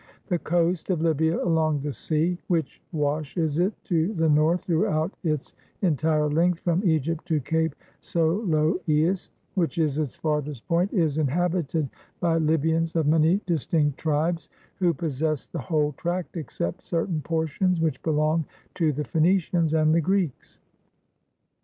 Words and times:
(The 0.29 0.39
coast 0.39 0.89
of 0.89 0.99
Libya, 1.03 1.43
along 1.45 1.81
the 1.81 1.91
sea, 1.93 2.39
which 2.47 2.81
washes 2.91 3.59
it 3.59 3.71
to 3.83 4.15
the 4.15 4.27
north 4.29 4.63
throughout 4.63 5.11
its 5.23 5.53
entire 5.83 6.27
length 6.27 6.61
from 6.61 6.83
Egypt 6.83 7.23
to 7.27 7.39
Cape 7.39 7.75
Soloeis, 8.01 9.29
which 9.53 9.77
is 9.77 9.99
its 9.99 10.15
farthest 10.15 10.67
point, 10.67 10.91
is 10.91 11.19
inhabited 11.19 11.87
by 12.19 12.39
Libyans 12.39 12.95
of 12.95 13.05
many 13.05 13.41
distinct 13.45 13.99
tribes, 13.99 14.49
who 14.77 14.91
possess 14.91 15.45
the 15.45 15.59
whole 15.59 15.91
tract 15.91 16.35
except 16.35 16.81
certain 16.81 17.21
portions 17.21 17.79
which 17.79 18.01
belong 18.01 18.43
to 18.73 18.91
the 18.91 19.03
Phoenicians 19.03 19.75
and 19.75 19.93
the 19.93 20.01
Greeks.) 20.01 20.57